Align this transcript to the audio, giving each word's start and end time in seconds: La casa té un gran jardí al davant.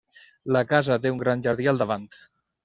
La 0.55 0.61
casa 0.71 0.97
té 1.03 1.11
un 1.17 1.19
gran 1.25 1.45
jardí 1.49 1.69
al 1.73 1.83
davant. 1.85 2.09